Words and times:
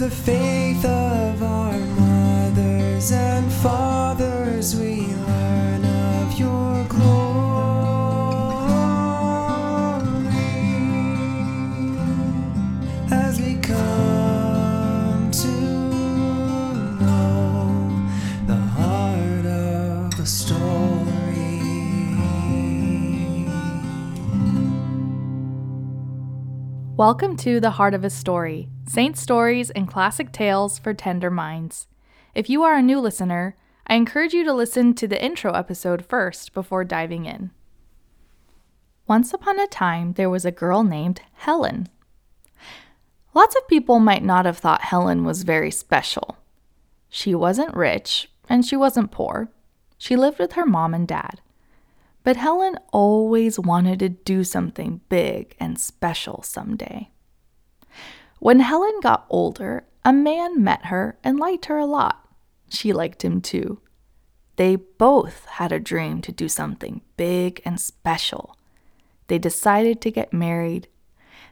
the 0.00 0.10
faith 0.10 0.82
of 0.86 1.42
our 1.42 1.78
mothers 1.78 3.12
and 3.12 3.52
fathers, 3.52 4.74
we 4.74 5.09
Welcome 27.00 27.38
to 27.38 27.60
The 27.60 27.70
Heart 27.70 27.94
of 27.94 28.04
a 28.04 28.10
Story 28.10 28.68
Saint 28.86 29.16
Stories 29.16 29.70
and 29.70 29.88
Classic 29.88 30.30
Tales 30.32 30.78
for 30.78 30.92
Tender 30.92 31.30
Minds. 31.30 31.86
If 32.34 32.50
you 32.50 32.62
are 32.62 32.76
a 32.76 32.82
new 32.82 33.00
listener, 33.00 33.56
I 33.86 33.94
encourage 33.94 34.34
you 34.34 34.44
to 34.44 34.52
listen 34.52 34.92
to 34.96 35.08
the 35.08 35.24
intro 35.24 35.54
episode 35.54 36.04
first 36.04 36.52
before 36.52 36.84
diving 36.84 37.24
in. 37.24 37.52
Once 39.06 39.32
upon 39.32 39.58
a 39.58 39.66
time, 39.66 40.12
there 40.12 40.28
was 40.28 40.44
a 40.44 40.52
girl 40.52 40.84
named 40.84 41.22
Helen. 41.32 41.88
Lots 43.32 43.56
of 43.56 43.66
people 43.66 43.98
might 43.98 44.22
not 44.22 44.44
have 44.44 44.58
thought 44.58 44.82
Helen 44.82 45.24
was 45.24 45.42
very 45.42 45.70
special. 45.70 46.36
She 47.08 47.34
wasn't 47.34 47.74
rich 47.74 48.30
and 48.46 48.62
she 48.62 48.76
wasn't 48.76 49.10
poor. 49.10 49.48
She 49.96 50.16
lived 50.16 50.38
with 50.38 50.52
her 50.52 50.66
mom 50.66 50.92
and 50.92 51.08
dad. 51.08 51.40
But 52.22 52.36
Helen 52.36 52.78
always 52.92 53.58
wanted 53.58 53.98
to 54.00 54.08
do 54.10 54.44
something 54.44 55.00
big 55.08 55.56
and 55.58 55.80
special 55.80 56.42
someday. 56.42 57.10
When 58.38 58.60
Helen 58.60 59.00
got 59.02 59.26
older, 59.30 59.84
a 60.04 60.12
man 60.12 60.62
met 60.62 60.86
her 60.86 61.18
and 61.24 61.38
liked 61.38 61.66
her 61.66 61.78
a 61.78 61.86
lot. 61.86 62.26
She 62.68 62.92
liked 62.92 63.24
him 63.24 63.40
too. 63.40 63.80
They 64.56 64.76
both 64.76 65.46
had 65.46 65.72
a 65.72 65.80
dream 65.80 66.20
to 66.22 66.32
do 66.32 66.48
something 66.48 67.00
big 67.16 67.60
and 67.64 67.80
special. 67.80 68.56
They 69.28 69.38
decided 69.38 70.00
to 70.00 70.10
get 70.10 70.32
married. 70.32 70.88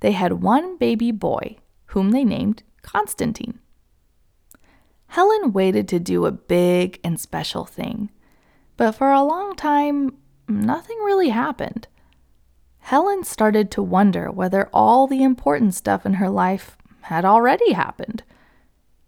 They 0.00 0.12
had 0.12 0.42
one 0.42 0.76
baby 0.78 1.10
boy, 1.10 1.56
whom 1.86 2.10
they 2.10 2.24
named 2.24 2.62
Constantine. 2.82 3.58
Helen 5.08 5.52
waited 5.52 5.86
to 5.88 6.00
do 6.00 6.26
a 6.26 6.32
big 6.32 6.98
and 7.04 7.20
special 7.20 7.64
thing, 7.64 8.10
but 8.76 8.92
for 8.92 9.12
a 9.12 9.22
long 9.22 9.54
time, 9.54 10.16
nothing 10.48 10.98
really 10.98 11.30
happened. 11.30 11.88
Helen 12.80 13.24
started 13.24 13.70
to 13.70 13.82
wonder 13.82 14.30
whether 14.30 14.68
all 14.72 15.06
the 15.06 15.22
important 15.22 15.74
stuff 15.74 16.04
in 16.04 16.14
her 16.14 16.28
life 16.28 16.76
had 17.02 17.24
already 17.24 17.72
happened. 17.72 18.22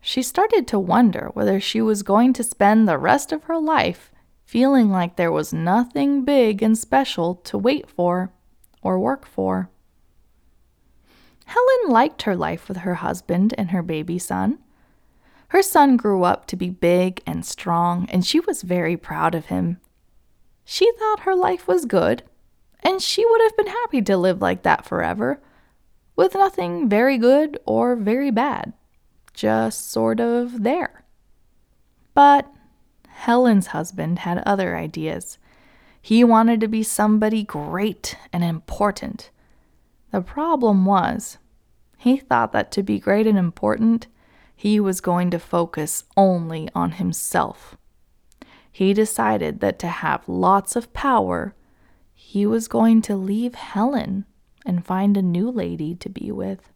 She 0.00 0.22
started 0.22 0.66
to 0.68 0.78
wonder 0.78 1.30
whether 1.34 1.60
she 1.60 1.80
was 1.80 2.02
going 2.02 2.32
to 2.32 2.42
spend 2.42 2.88
the 2.88 2.98
rest 2.98 3.32
of 3.32 3.44
her 3.44 3.58
life 3.58 4.10
feeling 4.44 4.90
like 4.90 5.14
there 5.14 5.30
was 5.30 5.52
nothing 5.52 6.24
big 6.24 6.62
and 6.62 6.76
special 6.76 7.36
to 7.36 7.56
wait 7.56 7.88
for 7.88 8.32
or 8.82 8.98
work 8.98 9.24
for. 9.24 9.70
Helen 11.44 11.88
liked 11.88 12.22
her 12.22 12.34
life 12.34 12.66
with 12.66 12.78
her 12.78 12.96
husband 12.96 13.54
and 13.56 13.70
her 13.70 13.82
baby 13.82 14.18
son. 14.18 14.58
Her 15.48 15.62
son 15.62 15.96
grew 15.96 16.24
up 16.24 16.46
to 16.46 16.56
be 16.56 16.70
big 16.70 17.22
and 17.26 17.44
strong, 17.44 18.08
and 18.10 18.24
she 18.24 18.40
was 18.40 18.62
very 18.62 18.96
proud 18.96 19.34
of 19.34 19.46
him. 19.46 19.78
She 20.72 20.92
thought 20.92 21.24
her 21.24 21.34
life 21.34 21.66
was 21.66 21.84
good, 21.84 22.22
and 22.84 23.02
she 23.02 23.26
would 23.26 23.40
have 23.42 23.56
been 23.56 23.66
happy 23.66 24.02
to 24.02 24.16
live 24.16 24.40
like 24.40 24.62
that 24.62 24.84
forever, 24.84 25.42
with 26.14 26.36
nothing 26.36 26.88
very 26.88 27.18
good 27.18 27.58
or 27.66 27.96
very 27.96 28.30
bad, 28.30 28.72
just 29.34 29.90
sort 29.90 30.20
of 30.20 30.62
there. 30.62 31.02
But 32.14 32.48
Helen's 33.08 33.66
husband 33.66 34.20
had 34.20 34.44
other 34.46 34.76
ideas. 34.76 35.38
He 36.00 36.22
wanted 36.22 36.60
to 36.60 36.68
be 36.68 36.84
somebody 36.84 37.42
great 37.42 38.16
and 38.32 38.44
important. 38.44 39.30
The 40.12 40.20
problem 40.20 40.84
was, 40.84 41.38
he 41.98 42.16
thought 42.16 42.52
that 42.52 42.70
to 42.70 42.84
be 42.84 43.00
great 43.00 43.26
and 43.26 43.36
important, 43.36 44.06
he 44.54 44.78
was 44.78 45.00
going 45.00 45.32
to 45.32 45.40
focus 45.40 46.04
only 46.16 46.68
on 46.76 46.92
himself. 46.92 47.76
He 48.72 48.94
decided 48.94 49.60
that 49.60 49.78
to 49.80 49.88
have 49.88 50.28
lots 50.28 50.76
of 50.76 50.92
power, 50.92 51.54
he 52.14 52.46
was 52.46 52.68
going 52.68 53.02
to 53.02 53.16
leave 53.16 53.54
Helen 53.54 54.26
and 54.64 54.84
find 54.84 55.16
a 55.16 55.22
new 55.22 55.50
lady 55.50 55.94
to 55.96 56.08
be 56.08 56.30
with. 56.30 56.70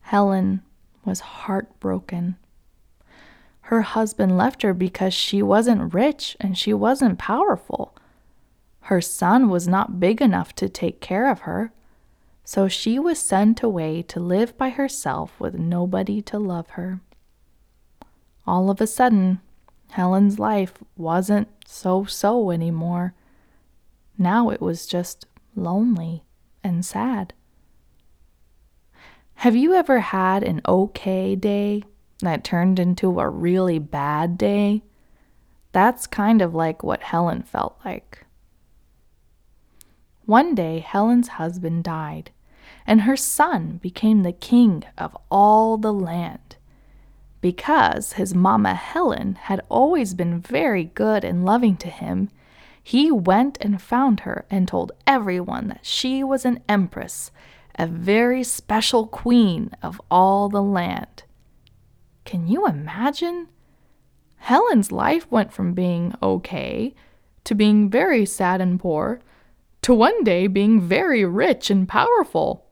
Helen 0.00 0.62
was 1.04 1.20
heartbroken. 1.20 2.36
Her 3.62 3.82
husband 3.82 4.38
left 4.38 4.62
her 4.62 4.72
because 4.72 5.12
she 5.12 5.42
wasn't 5.42 5.92
rich 5.92 6.36
and 6.40 6.56
she 6.56 6.72
wasn't 6.72 7.18
powerful. 7.18 7.94
Her 8.82 9.00
son 9.00 9.50
was 9.50 9.68
not 9.68 10.00
big 10.00 10.22
enough 10.22 10.54
to 10.54 10.68
take 10.68 11.02
care 11.02 11.30
of 11.30 11.40
her, 11.40 11.72
so 12.44 12.68
she 12.68 12.98
was 12.98 13.18
sent 13.18 13.62
away 13.62 14.00
to 14.02 14.20
live 14.20 14.56
by 14.56 14.70
herself 14.70 15.38
with 15.38 15.54
nobody 15.58 16.22
to 16.22 16.38
love 16.38 16.70
her. 16.70 17.00
All 18.46 18.70
of 18.70 18.80
a 18.80 18.86
sudden, 18.86 19.40
Helen's 19.90 20.38
life 20.38 20.74
wasn't 20.96 21.48
so 21.66 22.04
so 22.04 22.50
anymore. 22.50 23.14
Now 24.16 24.50
it 24.50 24.60
was 24.60 24.86
just 24.86 25.26
lonely 25.54 26.24
and 26.62 26.84
sad. 26.84 27.32
Have 29.36 29.54
you 29.54 29.74
ever 29.74 30.00
had 30.00 30.42
an 30.42 30.60
okay 30.66 31.36
day 31.36 31.84
that 32.20 32.42
turned 32.42 32.78
into 32.78 33.20
a 33.20 33.28
really 33.28 33.78
bad 33.78 34.36
day? 34.36 34.82
That's 35.72 36.06
kind 36.06 36.42
of 36.42 36.54
like 36.54 36.82
what 36.82 37.02
Helen 37.02 37.42
felt 37.42 37.78
like. 37.84 38.24
One 40.24 40.54
day, 40.54 40.80
Helen's 40.80 41.28
husband 41.28 41.84
died, 41.84 42.32
and 42.86 43.02
her 43.02 43.16
son 43.16 43.78
became 43.80 44.24
the 44.24 44.32
king 44.32 44.84
of 44.98 45.16
all 45.30 45.78
the 45.78 45.92
land. 45.92 46.56
Because 47.40 48.14
his 48.14 48.34
mama 48.34 48.74
Helen 48.74 49.36
had 49.36 49.60
always 49.68 50.14
been 50.14 50.40
very 50.40 50.84
good 50.84 51.24
and 51.24 51.44
loving 51.44 51.76
to 51.76 51.88
him, 51.88 52.30
he 52.82 53.10
went 53.10 53.58
and 53.60 53.80
found 53.80 54.20
her 54.20 54.44
and 54.50 54.66
told 54.66 54.92
everyone 55.06 55.68
that 55.68 55.86
she 55.86 56.24
was 56.24 56.44
an 56.44 56.60
empress, 56.68 57.30
a 57.78 57.86
very 57.86 58.42
special 58.42 59.06
queen 59.06 59.70
of 59.82 60.00
all 60.10 60.48
the 60.48 60.62
land. 60.62 61.22
Can 62.24 62.48
you 62.48 62.66
imagine? 62.66 63.48
Helen's 64.38 64.90
life 64.90 65.30
went 65.30 65.52
from 65.52 65.74
being 65.74 66.14
okay 66.22 66.94
to 67.44 67.54
being 67.54 67.88
very 67.88 68.24
sad 68.26 68.60
and 68.60 68.80
poor 68.80 69.20
to 69.82 69.94
one 69.94 70.24
day 70.24 70.46
being 70.46 70.80
very 70.80 71.24
rich 71.24 71.70
and 71.70 71.88
powerful. 71.88 72.66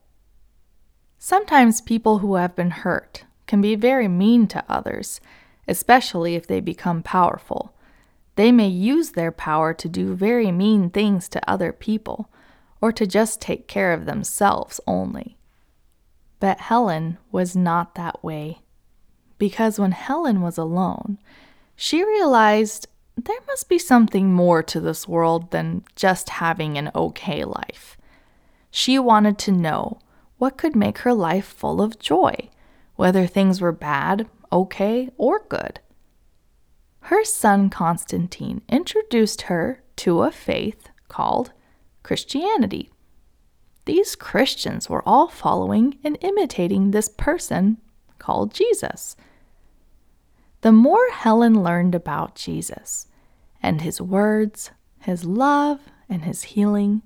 Sometimes 1.19 1.81
people 1.81 2.19
who 2.19 2.34
have 2.34 2.56
been 2.56 2.71
hurt 2.71 3.25
can 3.47 3.61
be 3.61 3.75
very 3.75 4.09
mean 4.09 4.47
to 4.49 4.65
others, 4.69 5.21
especially 5.69 6.34
if 6.34 6.47
they 6.47 6.61
become 6.61 7.03
powerful. 7.03 7.75
They 8.37 8.53
may 8.53 8.69
use 8.69 9.11
their 9.11 9.33
power 9.33 9.73
to 9.75 9.89
do 9.89 10.15
very 10.15 10.53
mean 10.53 10.91
things 10.91 11.29
to 11.31 11.51
other 11.51 11.73
people, 11.73 12.29
or 12.81 12.93
to 12.93 13.06
just 13.06 13.41
take 13.41 13.67
care 13.67 13.93
of 13.93 14.05
themselves 14.05 14.81
only. 14.87 15.37
But 16.39 16.61
Helen 16.61 17.19
was 17.33 17.56
not 17.56 17.95
that 17.95 18.23
way. 18.23 18.61
Because 19.39 19.79
when 19.79 19.93
Helen 19.93 20.41
was 20.41 20.59
alone, 20.59 21.19
she 21.75 22.05
realized 22.05 22.89
there 23.17 23.41
must 23.47 23.69
be 23.69 23.79
something 23.79 24.33
more 24.33 24.62
to 24.62 24.81
this 24.81 25.09
world 25.09 25.51
than 25.51 25.85
just 25.95 26.29
having 26.29 26.77
an 26.77 26.91
okay 26.95 27.45
life. 27.45 27.97
She 28.71 28.99
wanted 28.99 29.39
to 29.39 29.53
know 29.53 29.99
what 30.39 30.59
could 30.59 30.77
make 30.77 30.99
her 30.99 31.15
life 31.15 31.47
full 31.47 31.81
of 31.81 31.99
joy, 31.99 32.50
whether 32.96 33.26
things 33.26 33.60
were 33.60 33.72
bad, 33.72 34.28
okay, 34.52 35.10
or 35.16 35.44
good. 35.48 35.81
Her 37.00 37.25
son 37.25 37.70
Constantine 37.70 38.62
introduced 38.69 39.43
her 39.43 39.82
to 39.96 40.22
a 40.22 40.32
faith 40.32 40.90
called 41.08 41.52
Christianity. 42.02 42.90
These 43.84 44.16
Christians 44.16 44.90
were 44.90 45.06
all 45.08 45.28
following 45.28 45.98
and 46.02 46.19
imitating 46.20 46.90
this 46.90 47.08
person 47.08 47.78
called 48.19 48.52
Jesus. 48.52 49.14
The 50.62 50.72
more 50.72 51.10
Helen 51.12 51.62
learned 51.62 51.94
about 51.94 52.34
Jesus 52.34 53.06
and 53.62 53.82
his 53.82 54.00
words, 54.00 54.72
his 54.98 55.25
love, 55.25 55.81
and 56.08 56.25
his 56.25 56.43
healing, 56.43 57.02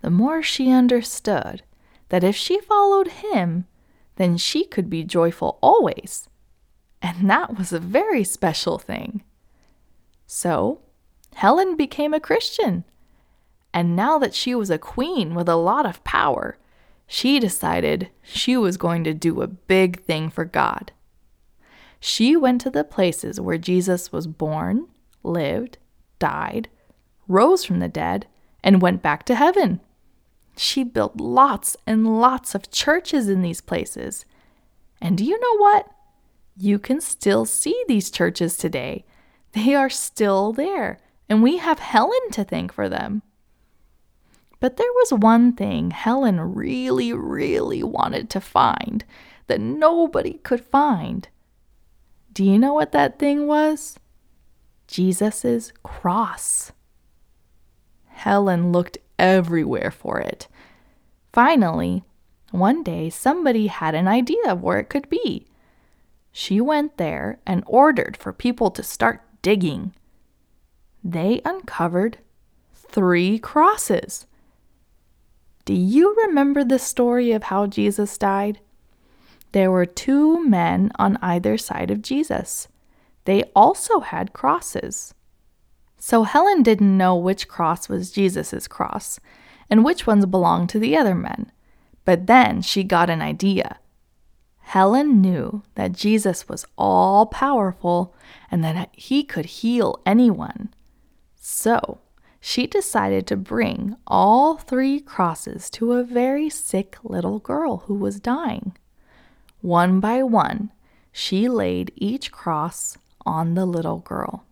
the 0.00 0.10
more 0.10 0.42
she 0.42 0.70
understood 0.70 1.62
that 2.08 2.24
if 2.24 2.34
she 2.34 2.60
followed 2.60 3.08
him, 3.08 3.66
then 4.20 4.36
she 4.36 4.64
could 4.64 4.90
be 4.90 5.02
joyful 5.02 5.58
always. 5.62 6.28
And 7.00 7.30
that 7.30 7.56
was 7.56 7.72
a 7.72 7.80
very 7.80 8.22
special 8.22 8.78
thing. 8.78 9.22
So, 10.26 10.80
Helen 11.34 11.74
became 11.74 12.12
a 12.12 12.20
Christian. 12.20 12.84
And 13.72 13.96
now 13.96 14.18
that 14.18 14.34
she 14.34 14.54
was 14.54 14.68
a 14.68 14.78
queen 14.78 15.34
with 15.34 15.48
a 15.48 15.56
lot 15.56 15.86
of 15.86 16.04
power, 16.04 16.58
she 17.06 17.40
decided 17.40 18.10
she 18.22 18.58
was 18.58 18.76
going 18.76 19.04
to 19.04 19.14
do 19.14 19.40
a 19.40 19.46
big 19.46 20.02
thing 20.04 20.28
for 20.28 20.44
God. 20.44 20.92
She 21.98 22.36
went 22.36 22.60
to 22.60 22.70
the 22.70 22.84
places 22.84 23.40
where 23.40 23.58
Jesus 23.58 24.12
was 24.12 24.26
born, 24.26 24.88
lived, 25.22 25.78
died, 26.18 26.68
rose 27.26 27.64
from 27.64 27.78
the 27.80 27.88
dead, 27.88 28.26
and 28.62 28.82
went 28.82 29.00
back 29.00 29.24
to 29.24 29.34
heaven. 29.34 29.80
She 30.56 30.84
built 30.84 31.16
lots 31.16 31.76
and 31.86 32.20
lots 32.20 32.54
of 32.54 32.70
churches 32.70 33.28
in 33.28 33.42
these 33.42 33.60
places. 33.60 34.24
And 35.00 35.16
do 35.16 35.24
you 35.24 35.40
know 35.40 35.56
what? 35.58 35.88
You 36.56 36.78
can 36.78 37.00
still 37.00 37.46
see 37.46 37.84
these 37.88 38.10
churches 38.10 38.56
today. 38.56 39.04
They 39.52 39.74
are 39.74 39.90
still 39.90 40.52
there, 40.52 40.98
and 41.28 41.42
we 41.42 41.56
have 41.56 41.78
Helen 41.78 42.30
to 42.32 42.44
thank 42.44 42.72
for 42.72 42.88
them. 42.88 43.22
But 44.60 44.76
there 44.76 44.92
was 44.96 45.14
one 45.14 45.54
thing 45.54 45.90
Helen 45.90 46.38
really, 46.38 47.12
really 47.14 47.82
wanted 47.82 48.28
to 48.30 48.40
find 48.40 49.04
that 49.46 49.60
nobody 49.60 50.34
could 50.34 50.60
find. 50.60 51.28
Do 52.32 52.44
you 52.44 52.58
know 52.58 52.74
what 52.74 52.92
that 52.92 53.18
thing 53.18 53.46
was? 53.46 53.98
Jesus' 54.86 55.72
cross. 55.82 56.72
Helen 58.08 58.70
looked 58.70 58.98
everywhere 59.20 59.90
for 59.90 60.18
it. 60.18 60.48
Finally, 61.32 62.02
one 62.50 62.82
day 62.82 63.10
somebody 63.10 63.68
had 63.68 63.94
an 63.94 64.08
idea 64.08 64.42
of 64.48 64.62
where 64.62 64.80
it 64.80 64.88
could 64.88 65.08
be. 65.08 65.46
She 66.32 66.60
went 66.60 66.96
there 66.96 67.38
and 67.46 67.62
ordered 67.66 68.16
for 68.16 68.32
people 68.32 68.70
to 68.72 68.82
start 68.82 69.22
digging. 69.42 69.94
They 71.04 71.40
uncovered 71.44 72.18
three 72.74 73.38
crosses. 73.38 74.26
Do 75.64 75.74
you 75.74 76.16
remember 76.26 76.64
the 76.64 76.78
story 76.78 77.32
of 77.32 77.44
how 77.44 77.66
Jesus 77.66 78.18
died? 78.18 78.60
There 79.52 79.70
were 79.70 79.86
two 79.86 80.44
men 80.48 80.90
on 80.98 81.18
either 81.22 81.58
side 81.58 81.90
of 81.90 82.02
Jesus. 82.02 82.68
They 83.24 83.44
also 83.54 84.00
had 84.00 84.32
crosses. 84.32 85.14
So 86.02 86.22
Helen 86.22 86.62
didn't 86.62 86.96
know 86.96 87.14
which 87.14 87.46
cross 87.46 87.88
was 87.88 88.10
Jesus' 88.10 88.66
cross 88.66 89.20
and 89.68 89.84
which 89.84 90.06
ones 90.06 90.24
belonged 90.24 90.70
to 90.70 90.78
the 90.78 90.96
other 90.96 91.14
men. 91.14 91.52
But 92.06 92.26
then 92.26 92.62
she 92.62 92.82
got 92.82 93.10
an 93.10 93.20
idea. 93.20 93.78
Helen 94.60 95.20
knew 95.20 95.62
that 95.74 95.92
Jesus 95.92 96.48
was 96.48 96.64
all 96.78 97.26
powerful 97.26 98.14
and 98.50 98.64
that 98.64 98.88
he 98.92 99.22
could 99.22 99.44
heal 99.44 100.00
anyone. 100.06 100.72
So 101.36 101.98
she 102.40 102.66
decided 102.66 103.26
to 103.26 103.36
bring 103.36 103.96
all 104.06 104.56
three 104.56 105.00
crosses 105.00 105.68
to 105.70 105.92
a 105.92 106.02
very 106.02 106.48
sick 106.48 106.96
little 107.02 107.40
girl 107.40 107.84
who 107.86 107.94
was 107.94 108.20
dying. 108.20 108.74
One 109.60 110.00
by 110.00 110.22
one, 110.22 110.72
she 111.12 111.46
laid 111.46 111.92
each 111.94 112.32
cross 112.32 112.96
on 113.26 113.54
the 113.54 113.66
little 113.66 113.98
girl. 113.98 114.46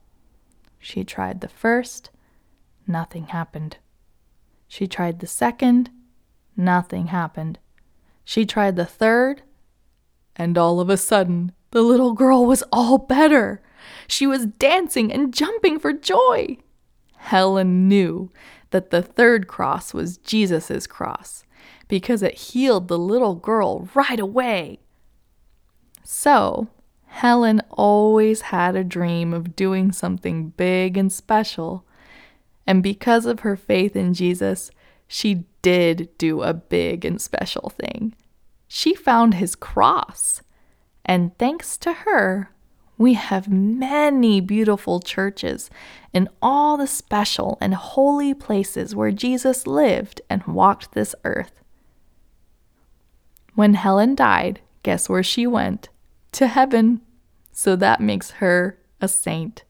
She 0.78 1.04
tried 1.04 1.40
the 1.40 1.48
first, 1.48 2.10
nothing 2.86 3.26
happened. 3.26 3.78
She 4.66 4.86
tried 4.86 5.20
the 5.20 5.26
second, 5.26 5.90
nothing 6.56 7.08
happened. 7.08 7.58
She 8.24 8.44
tried 8.44 8.76
the 8.76 8.84
third, 8.84 9.42
and 10.36 10.56
all 10.56 10.80
of 10.80 10.90
a 10.90 10.96
sudden, 10.96 11.52
the 11.70 11.82
little 11.82 12.12
girl 12.12 12.46
was 12.46 12.62
all 12.72 12.98
better. 12.98 13.62
She 14.06 14.26
was 14.26 14.46
dancing 14.46 15.12
and 15.12 15.34
jumping 15.34 15.78
for 15.78 15.92
joy. 15.92 16.58
Helen 17.16 17.88
knew 17.88 18.30
that 18.70 18.90
the 18.90 19.02
third 19.02 19.48
cross 19.48 19.92
was 19.92 20.18
Jesus' 20.18 20.86
cross 20.86 21.44
because 21.88 22.22
it 22.22 22.34
healed 22.34 22.88
the 22.88 22.98
little 22.98 23.34
girl 23.34 23.88
right 23.94 24.20
away. 24.20 24.80
So, 26.04 26.68
Helen 27.06 27.62
always 27.78 28.42
had 28.42 28.76
a 28.76 28.84
dream 28.84 29.32
of 29.32 29.56
doing 29.56 29.92
something 29.92 30.50
big 30.50 30.98
and 30.98 31.10
special. 31.10 31.86
And 32.66 32.82
because 32.82 33.24
of 33.24 33.40
her 33.40 33.56
faith 33.56 33.96
in 33.96 34.12
Jesus, 34.12 34.70
she 35.06 35.44
did 35.62 36.10
do 36.18 36.42
a 36.42 36.52
big 36.52 37.04
and 37.04 37.20
special 37.20 37.70
thing. 37.70 38.14
She 38.66 38.94
found 38.94 39.34
his 39.34 39.54
cross. 39.54 40.42
And 41.04 41.36
thanks 41.38 41.78
to 41.78 41.92
her, 41.92 42.50
we 42.98 43.14
have 43.14 43.48
many 43.48 44.40
beautiful 44.40 45.00
churches 45.00 45.70
in 46.12 46.28
all 46.42 46.76
the 46.76 46.86
special 46.86 47.56
and 47.60 47.74
holy 47.74 48.34
places 48.34 48.94
where 48.94 49.12
Jesus 49.12 49.66
lived 49.66 50.20
and 50.28 50.42
walked 50.46 50.92
this 50.92 51.14
earth. 51.24 51.62
When 53.54 53.74
Helen 53.74 54.14
died, 54.14 54.60
guess 54.82 55.08
where 55.08 55.22
she 55.22 55.46
went? 55.46 55.88
To 56.32 56.48
heaven 56.48 57.00
so 57.58 57.74
that 57.74 58.00
makes 58.00 58.30
her 58.38 58.78
a 59.00 59.08
saint. 59.08 59.64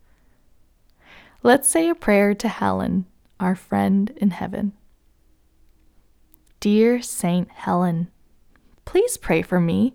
Let's 1.42 1.66
say 1.66 1.88
a 1.88 1.94
prayer 1.94 2.34
to 2.34 2.46
Helen, 2.46 3.06
our 3.40 3.54
friend 3.54 4.12
in 4.18 4.32
heaven. 4.32 4.74
Dear 6.60 7.00
Saint 7.00 7.50
Helen, 7.50 8.10
please 8.84 9.16
pray 9.16 9.40
for 9.40 9.58
me. 9.58 9.94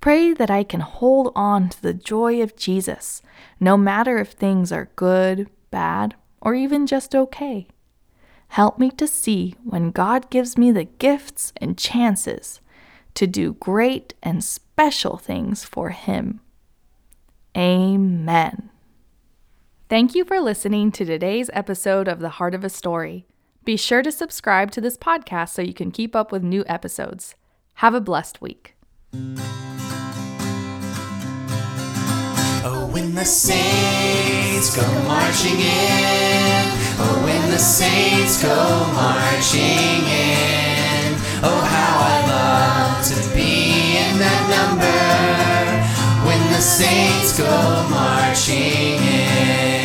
Pray 0.00 0.34
that 0.34 0.52
I 0.52 0.62
can 0.62 0.78
hold 0.78 1.32
on 1.34 1.68
to 1.70 1.82
the 1.82 1.92
joy 1.92 2.40
of 2.42 2.54
Jesus, 2.54 3.22
no 3.58 3.76
matter 3.76 4.18
if 4.18 4.30
things 4.30 4.70
are 4.70 4.92
good, 4.94 5.50
bad, 5.72 6.14
or 6.40 6.54
even 6.54 6.86
just 6.86 7.12
okay. 7.12 7.66
Help 8.50 8.78
me 8.78 8.88
to 8.92 9.08
see 9.08 9.56
when 9.64 9.90
God 9.90 10.30
gives 10.30 10.56
me 10.56 10.70
the 10.70 10.84
gifts 10.84 11.52
and 11.56 11.76
chances 11.76 12.60
to 13.14 13.26
do 13.26 13.54
great 13.54 14.14
and 14.22 14.44
special 14.44 15.16
things 15.16 15.64
for 15.64 15.90
Him. 15.90 16.40
Amen. 17.56 18.68
Thank 19.88 20.14
you 20.14 20.26
for 20.26 20.40
listening 20.40 20.92
to 20.92 21.06
today's 21.06 21.48
episode 21.54 22.06
of 22.06 22.20
The 22.20 22.28
Heart 22.28 22.54
of 22.54 22.64
a 22.64 22.68
Story. 22.68 23.24
Be 23.64 23.78
sure 23.78 24.02
to 24.02 24.12
subscribe 24.12 24.70
to 24.72 24.80
this 24.82 24.98
podcast 24.98 25.50
so 25.50 25.62
you 25.62 25.72
can 25.72 25.90
keep 25.90 26.14
up 26.14 26.30
with 26.30 26.42
new 26.42 26.64
episodes. 26.66 27.34
Have 27.74 27.94
a 27.94 28.00
blessed 28.00 28.42
week. 28.42 28.76
Oh, 32.62 32.90
when 32.92 33.14
the 33.14 33.24
saints 33.24 34.76
go 34.76 34.82
marching 35.04 35.58
in. 35.58 36.66
Oh, 36.98 37.22
when 37.24 37.50
the 37.50 37.58
saints 37.58 38.42
go 38.42 38.54
marching 38.92 40.04
in. 40.04 41.14
Oh, 41.42 41.60
how 41.64 42.00
I 42.04 42.16
love 42.28 43.06
to 43.06 43.34
be 43.34 43.65
the 46.56 46.62
saints 46.62 47.36
go 47.36 47.86
marching 47.90 48.98
in. 49.02 49.75